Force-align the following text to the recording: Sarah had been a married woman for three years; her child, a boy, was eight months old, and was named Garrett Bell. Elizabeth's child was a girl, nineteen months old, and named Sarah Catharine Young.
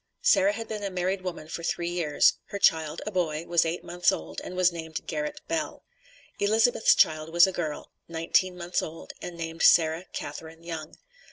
Sarah 0.23 0.53
had 0.53 0.67
been 0.67 0.83
a 0.83 0.89
married 0.89 1.21
woman 1.21 1.47
for 1.47 1.61
three 1.61 1.91
years; 1.91 2.39
her 2.45 2.57
child, 2.57 3.03
a 3.05 3.11
boy, 3.11 3.45
was 3.45 3.65
eight 3.67 3.83
months 3.83 4.11
old, 4.11 4.41
and 4.43 4.55
was 4.55 4.71
named 4.71 5.05
Garrett 5.05 5.41
Bell. 5.47 5.83
Elizabeth's 6.39 6.95
child 6.95 7.31
was 7.31 7.45
a 7.45 7.51
girl, 7.51 7.91
nineteen 8.07 8.57
months 8.57 8.81
old, 8.81 9.13
and 9.21 9.37
named 9.37 9.61
Sarah 9.61 10.05
Catharine 10.11 10.63
Young. 10.63 10.95